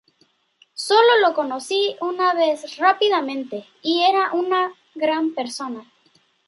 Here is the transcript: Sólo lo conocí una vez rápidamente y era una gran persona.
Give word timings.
Sólo 0.73 1.19
lo 1.19 1.35
conocí 1.35 1.95
una 2.01 2.33
vez 2.33 2.77
rápidamente 2.79 3.67
y 3.83 4.01
era 4.01 4.31
una 4.33 4.71
gran 4.95 5.35
persona. 5.35 5.87